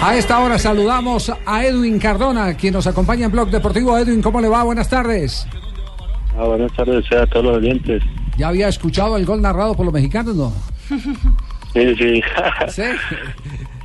[0.00, 3.96] A esta hora saludamos a Edwin Cardona, quien nos acompaña en Blog Deportivo.
[3.98, 4.62] Edwin, ¿cómo le va?
[4.62, 5.46] Buenas tardes.
[6.38, 8.02] Ah, buenas tardes a todos los oyentes.
[8.36, 10.52] ¿Ya había escuchado el gol narrado por los mexicanos, no?
[11.74, 12.22] Sí, sí.
[12.68, 12.82] ¿Sí?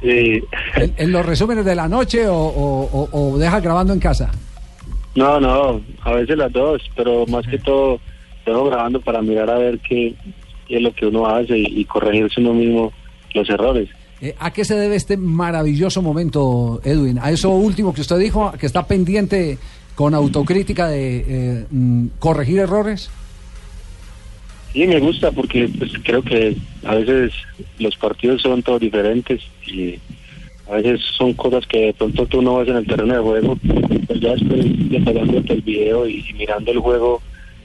[0.04, 0.44] Sí.
[0.76, 4.30] ¿En, en los resúmenes de la noche o, o- o- o deja grabando en casa?
[5.16, 8.00] No, no, a veces las dos, pero más que todo
[8.46, 10.14] dejo grabando para mirar a ver qué,
[10.68, 12.94] qué es lo que uno hace y, y corregirse uno mismo
[13.34, 13.90] los errores.
[14.22, 17.20] Eh, ¿A qué se debe este maravilloso momento, Edwin?
[17.20, 19.58] A eso último que usted dijo, que está pendiente
[19.96, 23.10] con autocrítica de eh, mm, corregir errores.
[24.74, 27.34] Sí, me gusta porque pues, creo que a veces
[27.80, 29.96] los partidos son todos diferentes y
[30.70, 33.58] a veces son cosas que de pronto tú no ves en el terreno de juego,
[34.06, 37.22] pues ya después detallándote el video y, y mirando el juego,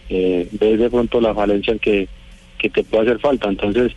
[0.08, 2.08] eh, ves de pronto la falencia que,
[2.58, 3.48] que te puede hacer falta.
[3.48, 3.92] Entonces,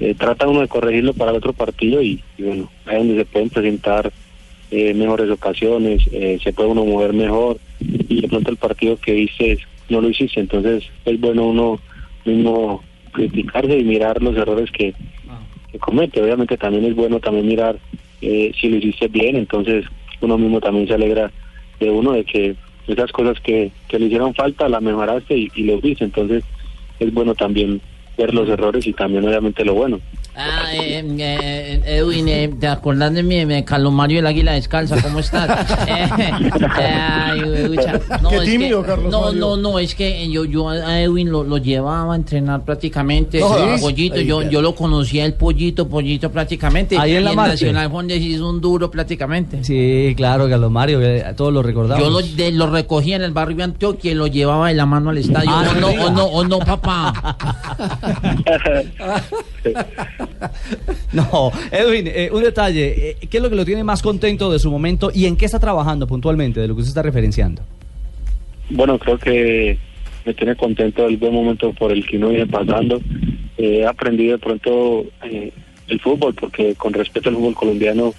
[0.00, 3.16] eh, trata uno de corregirlo para el otro partido y, y bueno, ahí es donde
[3.16, 4.12] se pueden presentar
[4.70, 9.12] eh, mejores ocasiones, eh, se puede uno mover mejor y de pronto el partido que
[9.12, 11.80] viste no lo hiciste, entonces es bueno uno
[12.24, 14.92] mismo criticarse y mirar los errores que,
[15.70, 16.20] que comete.
[16.20, 17.78] Obviamente también es bueno también mirar
[18.20, 19.84] eh, si lo hiciste bien, entonces
[20.20, 21.30] uno mismo también se alegra
[21.78, 22.56] de uno de que
[22.88, 26.44] esas cosas que, que le hicieron falta las mejoraste y, y lo viste, entonces
[26.98, 27.80] es bueno también
[28.16, 30.00] ver los errores y también obviamente lo bueno.
[30.38, 35.00] Ah, eh, eh, Edwin, eh, ¿te acordás de mi de Calomario el Águila Descalza?
[35.00, 35.66] ¿Cómo estás?
[35.86, 36.08] Eh,
[36.82, 37.40] ay,
[38.22, 39.40] no, Qué es tímido, que, Carlos no, Mario.
[39.40, 43.40] no, no, es que yo, yo a Edwin lo, lo llevaba a entrenar prácticamente.
[43.40, 43.48] No
[43.80, 46.98] pollito, yo, yo lo conocía el pollito, pollito prácticamente.
[46.98, 47.36] Ahí en la y.
[47.36, 49.64] Nacional Fondes hizo un duro prácticamente.
[49.64, 51.00] Sí, claro, Carlos Mario,
[51.36, 52.02] todos lo recordamos.
[52.04, 54.86] Yo lo, de- lo recogía en el barrio de Antioquia y lo llevaba de la
[54.86, 55.50] mano al estadio.
[55.52, 56.04] Ah, o no no, diga.
[56.06, 57.36] o no, o no, papá.
[61.12, 63.10] No, Edwin, eh, un detalle.
[63.10, 65.46] eh, ¿Qué es lo que lo tiene más contento de su momento y en qué
[65.46, 67.62] está trabajando puntualmente de lo que usted está referenciando?
[68.70, 69.78] Bueno, creo que
[70.24, 73.00] me tiene contento el buen momento por el que uno viene pasando.
[73.56, 75.52] Eh, he aprendido de pronto eh,
[75.88, 78.14] el fútbol, porque con respecto al fútbol colombiano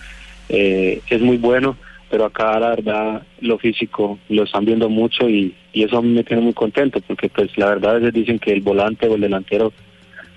[0.49, 1.75] es muy bueno,
[2.09, 6.53] pero acá la verdad lo físico lo están viendo mucho y, eso me tiene muy
[6.53, 9.71] contento, porque pues la verdad a veces dicen que el volante o el delantero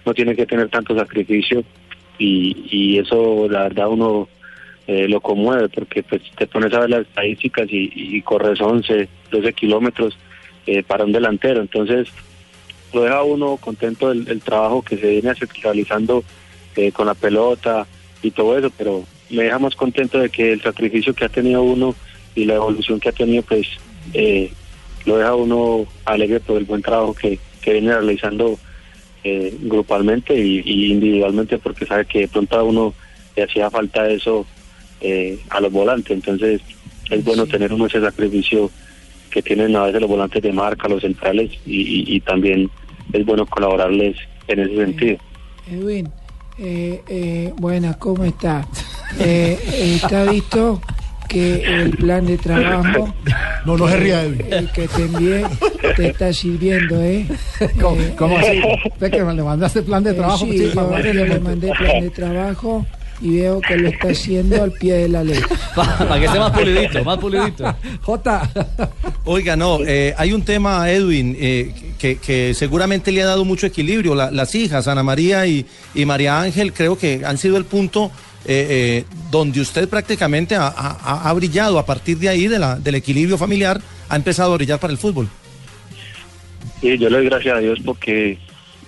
[0.04, 1.62] no tiene que tener tanto sacrificio
[2.18, 4.28] y, y eso la verdad uno
[4.86, 9.08] eh, lo conmueve porque pues te pones a ver las estadísticas y, y corres 11,
[9.30, 10.18] 12 kilómetros
[10.66, 11.60] eh, para un delantero.
[11.60, 12.08] Entonces
[12.92, 16.24] lo deja uno contento el, el trabajo que se viene realizando
[16.76, 17.86] eh, con la pelota
[18.22, 21.62] y todo eso, pero me deja más contento de que el sacrificio que ha tenido
[21.62, 21.94] uno
[22.34, 23.66] y la evolución que ha tenido pues
[24.12, 24.50] eh,
[25.04, 28.58] lo deja uno alegre por el buen trabajo que, que viene realizando
[29.24, 32.94] eh, grupalmente y, y individualmente porque sabe que de pronto a uno
[33.36, 34.46] le hacía falta eso
[35.00, 36.10] eh, a los volantes.
[36.12, 36.60] Entonces
[37.10, 38.70] es bueno tener uno ese sacrificio
[39.30, 42.70] que tienen a veces los volantes de marca, los centrales y, y- y también
[43.12, 44.16] es bueno colaborarles
[44.48, 45.18] en ese sentido.
[45.70, 46.08] Edwin,
[46.58, 48.66] eh, eh, buenas, ¿cómo está?
[49.18, 50.80] Eh, eh, está visto
[51.30, 53.14] que el plan de trabajo
[53.64, 54.46] No, no se ría, Edwin.
[54.52, 55.44] el que te envié
[55.96, 57.26] te está sirviendo, ¿eh?
[57.80, 58.60] ¿Cómo, Eh, cómo así?
[58.92, 60.44] ¿Usted que le mandaste plan de eh, trabajo?
[60.44, 62.84] sí, Sí, yo, le mandé plan de trabajo
[63.22, 65.38] y veo que lo está haciendo al pie de la ley.
[65.76, 67.76] Para que esté más pulidito, más pulidito.
[68.02, 68.50] Jota,
[69.24, 73.66] Oiga, no, eh, hay un tema, Edwin, eh, que, que seguramente le ha dado mucho
[73.66, 74.14] equilibrio.
[74.14, 78.10] La- las hijas, Ana María y, y María Ángel, creo que han sido el punto
[78.44, 81.78] eh, eh, donde usted prácticamente ha, brillado.
[81.78, 84.98] A partir de ahí, de la, del equilibrio familiar, ha empezado a brillar para el
[84.98, 85.28] fútbol.
[86.82, 88.38] Yo le doy gracias a Dios porque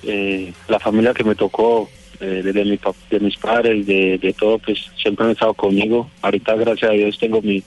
[0.03, 4.33] eh, la familia que me tocó, eh, desde mi, pap- de mis padres, de, de
[4.33, 6.11] todo, pues siempre han estado conmigo.
[6.23, 7.63] Ahorita, gracias a Dios, tengo mi,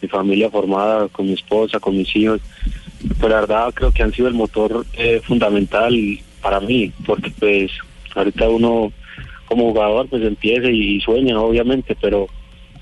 [0.00, 2.40] mi familia formada con mi esposa, con mis hijos.
[3.20, 5.92] Pero la verdad creo que han sido el motor eh, fundamental
[6.40, 7.72] para mí, porque pues
[8.14, 8.92] ahorita uno
[9.46, 12.26] como jugador pues empieza y sueña, obviamente, pero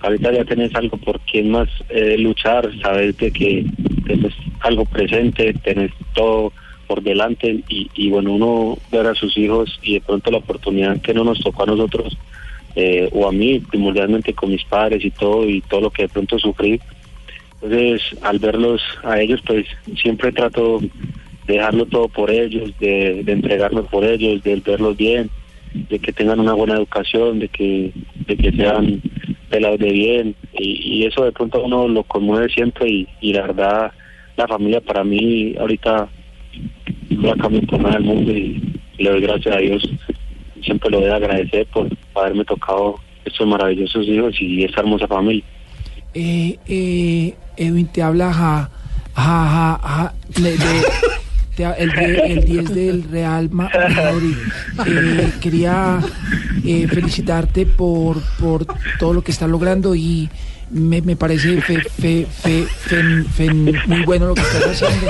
[0.01, 3.65] ahorita ya tenés algo por quien más eh, luchar, sabes de que
[4.07, 6.53] tenés algo presente, tenés todo
[6.87, 11.15] por delante y, bueno, uno ver a sus hijos y de pronto la oportunidad que
[11.15, 12.19] no nos tocó a nosotros
[12.75, 16.09] eh, o a mí, primordialmente con mis padres y todo y todo lo que de
[16.09, 16.81] pronto sufrí.
[17.55, 19.67] Entonces, al verlos a ellos, pues
[19.97, 20.81] siempre trato
[21.47, 25.31] de dejarlo todo por ellos, de, de entregarme por ellos, de verlos bien,
[25.75, 27.93] de que tengan una buena educación, de que,
[28.27, 29.01] de que sean
[29.51, 30.35] pelados de bien.
[30.59, 33.93] Y, y eso de pronto a uno lo conmueve siempre y, y la verdad,
[34.37, 36.09] la familia para mí ahorita
[37.11, 38.61] no la cambio por nada del mundo y
[38.99, 39.83] le doy gracias a Dios.
[40.63, 45.45] Siempre lo voy a agradecer por haberme tocado estos maravillosos hijos y esta hermosa familia.
[46.15, 48.71] Eh, eh, Edwin, te habla ja,
[49.15, 50.59] ja, ja, ja, de- de-
[51.65, 54.37] ha- el, el 10 del Real Ma- Madrid.
[54.87, 56.01] Eh, quería
[56.65, 58.67] eh, felicitarte por, por
[58.99, 60.29] todo lo que estás logrando y
[60.71, 65.07] me, me parece fe- fe- fe- muy bueno lo que estás haciendo.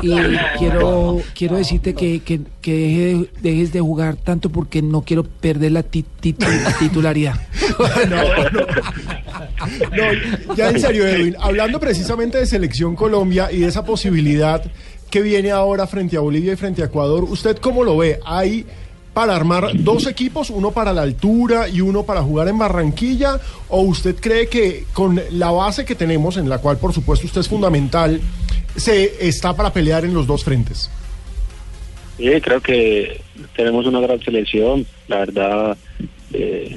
[0.00, 0.10] Y
[0.58, 5.72] quiero, quiero decirte que, que, que deje- dejes de jugar tanto porque no quiero perder
[5.72, 7.34] la ti- titu- titularidad.
[9.92, 14.62] No, ya en serio, Edwin, hablando precisamente de Selección Colombia y de esa posibilidad
[15.10, 18.20] que viene ahora frente a Bolivia y frente a Ecuador, ¿usted cómo lo ve?
[18.24, 18.66] ¿Hay
[19.14, 23.40] para armar dos equipos, uno para la altura y uno para jugar en Barranquilla?
[23.68, 27.40] ¿O usted cree que con la base que tenemos, en la cual por supuesto usted
[27.40, 28.20] es fundamental,
[28.76, 30.90] se está para pelear en los dos frentes?
[32.16, 33.20] Sí, creo que
[33.56, 35.76] tenemos una gran selección, la verdad,
[36.32, 36.76] eh,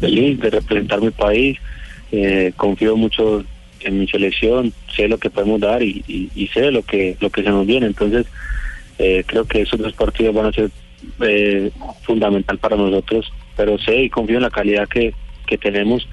[0.00, 1.58] feliz de representar mi país,
[2.12, 3.44] eh, confío mucho
[3.80, 7.30] en mi selección, sé lo que podemos dar y, y- y sé lo que lo
[7.30, 8.26] que se nos viene, entonces
[8.98, 10.70] eh, creo que esos dos partidos van a ser
[11.20, 11.70] eh,
[12.02, 15.14] fundamental para nosotros, pero sé y confío en la calidad que,
[15.46, 16.08] que tenemos.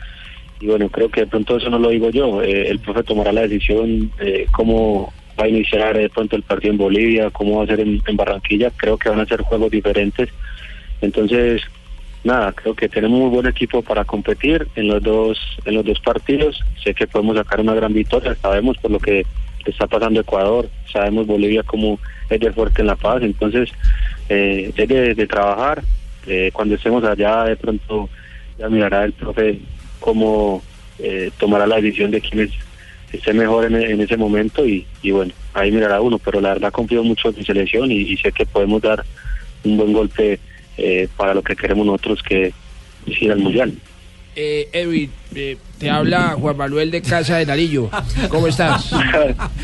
[0.60, 3.32] Y bueno, creo que de pronto eso no lo digo yo, eh, el profe tomará
[3.34, 7.64] la decisión eh, cómo va a iniciar de pronto el partido en Bolivia, cómo va
[7.64, 10.30] a ser en, en Barranquilla, creo que van a ser juegos diferentes,
[11.02, 11.62] entonces
[12.24, 16.00] nada, creo que tenemos muy buen equipo para competir en los dos en los dos
[16.00, 19.26] partidos, sé que podemos sacar una gran victoria, sabemos por lo que
[19.66, 22.00] está pasando Ecuador, sabemos Bolivia como
[22.30, 23.70] es de fuerte en La Paz, entonces
[24.30, 25.84] eh, es de, trabajar,
[26.28, 28.10] eh, cuando estemos allá de pronto
[28.58, 29.60] ya mirará el profe
[30.00, 30.62] cómo
[31.00, 32.52] eh, tomará la decisión de quién es,
[33.12, 37.30] esté mejor en, ese momento y, bueno, ahí mirará uno, pero la verdad confío mucho
[37.30, 39.04] en mi selección y sé que podemos dar
[39.64, 40.40] un buen golpe
[40.78, 42.54] eh, para lo que queremos nosotros que
[43.06, 43.74] es ir al Mundial.
[44.36, 47.90] Eh, Edwin, eh, te habla Juan Manuel de Casa de Narillo.
[48.30, 48.92] ¿Cómo estás?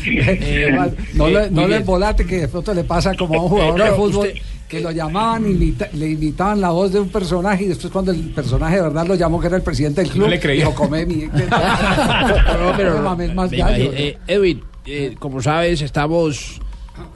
[0.06, 0.70] Eh,
[1.14, 3.78] no eh, le, no le volate que de pronto le pasa como a un jugador
[3.78, 7.08] No, de fútbol usted- que lo llamaban y imita- le imitaban la voz de un
[7.08, 10.10] personaje y después cuando el personaje de verdad lo llamó que era el presidente del
[10.10, 10.64] club, le creía.
[10.64, 11.14] dijo, come mi...
[11.24, 16.60] No, pero No mames, más me gallo, imagino- eh, Edwin, eh, como sabes, estamos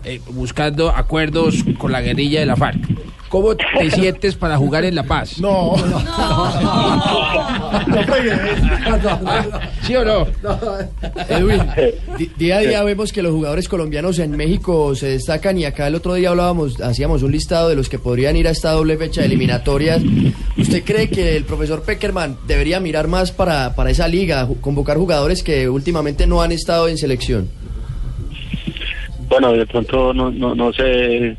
[0.05, 2.81] eh, buscando acuerdos con la guerrilla de la FARC.
[3.35, 5.41] ¿Cómo te sientes para jugar en La Paz?
[5.41, 6.53] No, no, no.
[9.83, 10.25] ¿Sí o no?
[11.29, 11.63] Edwin,
[12.37, 15.97] día a día vemos que los jugadores colombianos en México se destacan y acá el
[15.97, 19.23] otro día hablábamos, hacíamos un listado de los que podrían ir a esta doble fecha
[19.23, 20.01] de eliminatorias.
[20.57, 25.43] ¿Usted cree que el profesor Peckerman debería mirar más para, para esa liga, convocar jugadores
[25.43, 27.49] que últimamente no han estado en selección?
[29.29, 31.37] Bueno, de pronto no, no, no sé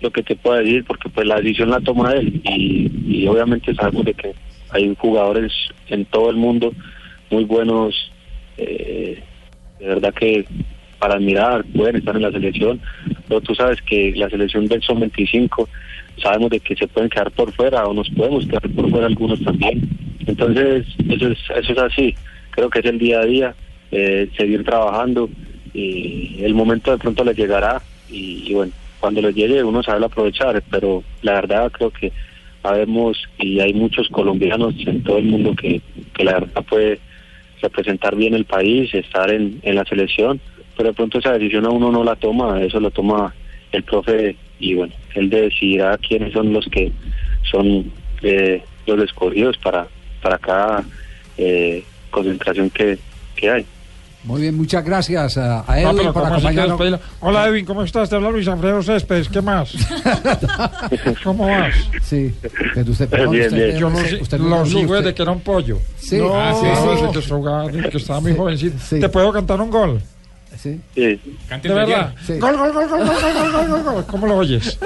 [0.00, 3.74] lo que te puedo decir porque pues la decisión la toma él y, y obviamente
[3.74, 4.34] sabemos de que
[4.70, 5.52] hay jugadores
[5.88, 6.72] en todo el mundo
[7.30, 8.10] muy buenos,
[8.56, 9.22] eh,
[9.78, 10.44] de verdad que
[10.98, 12.80] para admirar pueden estar en la selección,
[13.28, 15.68] pero tú sabes que la selección del son 25
[16.22, 19.42] sabemos de que se pueden quedar por fuera o nos podemos quedar por fuera algunos
[19.42, 19.82] también.
[20.26, 22.14] Entonces, eso es, eso es así.
[22.50, 23.54] Creo que es el día a día,
[23.90, 25.28] eh, seguir trabajando
[25.74, 28.72] y el momento de pronto le llegará y bueno,
[29.04, 32.10] cuando le llegue uno sabe aprovechar, pero la verdad creo que
[32.62, 35.82] sabemos y hay muchos colombianos en todo el mundo que,
[36.24, 37.00] la verdad puede
[37.60, 40.40] representar bien el país, estar en, en la selección,
[40.74, 43.34] pero de pronto esa decisión a uno no la toma, eso lo toma
[43.72, 46.90] el profe y bueno, él decidirá quiénes son los que
[47.50, 47.92] son
[48.22, 49.86] eh, los escogidos para,
[50.22, 50.82] para cada
[51.36, 52.96] eh, concentración que,
[53.36, 53.66] que hay.
[54.24, 56.78] Muy bien, muchas gracias a, a No, Edwin pero por ¿cómo así que acompañarnos.
[56.78, 57.00] despedirlo?
[57.20, 58.08] Hola Edwin, ¿cómo estás?
[58.08, 59.74] Te habla Luis Alfredo Céspedes, ¿qué más?
[61.24, 61.74] ¿Cómo vas?
[62.02, 62.34] Sí,
[62.74, 63.78] pero usted, perdón, Bien, usted, bien.
[63.78, 65.78] Yo lo, usted- si- usted no lo sigo desde que era un pollo.
[65.98, 66.34] Sí, No.
[66.34, 66.86] Ah, sí, Ah.
[66.90, 68.76] desde que jugaba, desde que estaba muy jovencito.
[68.82, 68.98] Sí.
[69.00, 70.00] ¿Te puedo cantar un gol?
[70.56, 70.80] sí.
[70.94, 71.20] Sí.
[71.62, 72.14] ¿De verdad?
[72.26, 72.38] Sí.
[72.38, 74.06] Gol, gol, gol, gol, gol, gol, gol, gol, gol.
[74.06, 74.78] ¿Cómo lo oyes?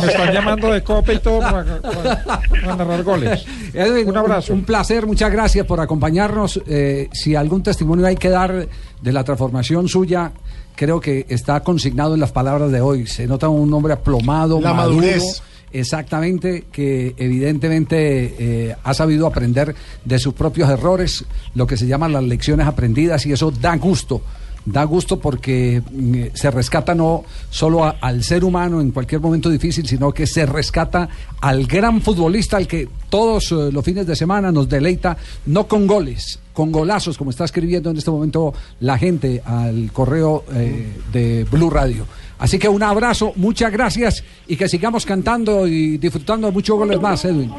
[0.00, 3.44] Me están llamando de copa y todo para, para- para narrar goles.
[3.74, 4.52] Edwin, Un abrazo.
[4.52, 6.60] Un, placer, muchas gracias por acompañarnos.
[6.66, 8.68] Eh, si algún testimonio hay que dar
[9.00, 10.32] de la transformación suya,
[10.74, 13.06] creo que está consignado en las palabras de hoy.
[13.06, 15.42] Se nota un hombre aplomado, La maduro, madurez.
[15.72, 19.74] Exactamente, que evidentemente eh, ha sabido aprender
[20.04, 21.24] de sus propios errores,
[21.54, 24.20] lo que se llaman las lecciones aprendidas, y eso da gusto.
[24.64, 29.86] Da gusto porque mm, se rescata no solo al ser humano en cualquier momento difícil,
[29.86, 31.08] sino que se rescata
[31.40, 35.16] al gran futbolista al que todos eh, los fines de semana nos deleita,
[35.46, 40.44] no con goles, con golazos, como está escribiendo en este momento la gente al correo
[40.54, 42.06] eh, de Blue Radio.
[42.38, 47.00] Así que un abrazo, muchas gracias y que sigamos cantando y disfrutando de muchos goles
[47.00, 47.50] más, Edwin.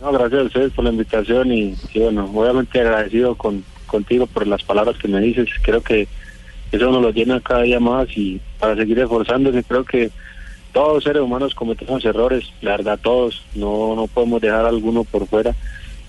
[0.00, 4.62] Gracias a ustedes por la invitación y, y bueno, obviamente agradecido con, contigo por las
[4.62, 5.48] palabras que me dices.
[5.62, 6.06] Creo que
[6.70, 10.10] eso nos lo llena cada día más y para seguir esforzándose, creo que
[10.72, 15.26] todos los seres humanos cometemos errores, la verdad todos, no, no podemos dejar alguno por
[15.26, 15.54] fuera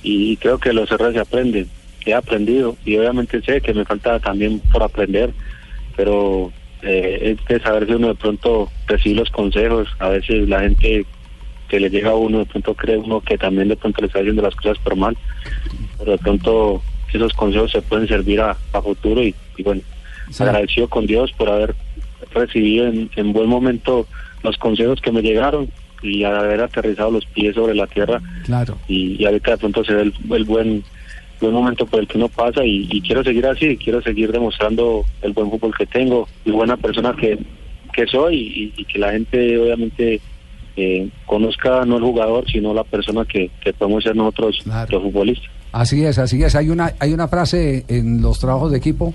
[0.03, 1.67] y creo que los errores se aprenden,
[2.05, 5.31] he aprendido y obviamente sé que me falta también por aprender,
[5.95, 10.61] pero eh, es de saber si uno de pronto recibe los consejos, a veces la
[10.61, 11.05] gente
[11.69, 14.19] que le llega a uno de pronto cree uno que también de pronto le está
[14.19, 15.17] haciendo las cosas por mal,
[15.97, 16.81] pero de pronto
[17.17, 19.81] esos consejos se pueden servir a, a futuro y, y bueno,
[20.31, 20.43] Sí.
[20.43, 21.73] agradecido con Dios por haber
[22.35, 24.05] recibido en, en buen momento
[24.43, 25.69] los consejos que me llegaron
[26.03, 28.77] y haber aterrizado los pies sobre la tierra Claro.
[28.87, 30.83] y, y ahorita de pronto se ve el, el buen
[31.41, 35.05] buen momento por el que uno pasa y, y quiero seguir así, quiero seguir demostrando
[35.21, 37.39] el buen fútbol que tengo y buena persona que,
[37.93, 38.35] que soy
[38.75, 40.19] y, y que la gente obviamente
[40.75, 44.61] eh, conozca no el jugador sino la persona que, que podemos ser nosotros
[44.91, 45.49] los futbolistas.
[45.71, 46.55] Así es, así es.
[46.55, 49.13] Hay una, hay una frase en los trabajos de equipo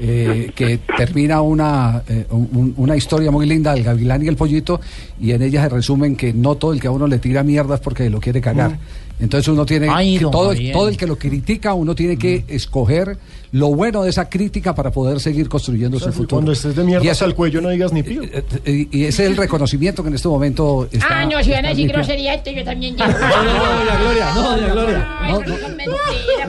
[0.00, 4.80] eh, que termina una, eh, un- una historia muy linda del gavilán y el pollito
[5.20, 7.74] y en ella se resumen que no todo el que a uno le tira mierda
[7.74, 8.78] es porque lo quiere cagar.
[9.18, 13.16] Entonces uno tiene Ay, que todo, todo el que lo critica, uno tiene que escoger
[13.52, 16.28] lo bueno de esa crítica para poder seguir construyendo su futuro.
[16.36, 18.22] Cuando estés de mierda Y hasta eso- el cuello no digas ni pío.
[18.66, 21.06] y, y ese es el reconocimiento que en este momento está.
[21.22, 23.10] Ah, no, si van a decir grosería, esto yo también llego.
[23.10, 25.08] No, no, doña Gloria, no, doña Gloria.
[25.28, 25.95] No, No, no.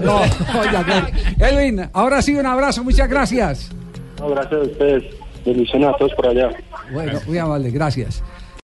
[0.01, 1.11] No, Gloria.
[1.39, 3.71] Edwin, ahora sí un abrazo, muchas gracias.
[4.19, 5.03] No, gracias a ustedes,
[5.45, 6.49] bendiciones a todos por allá.
[6.91, 8.23] Bueno, muy amable, gracias.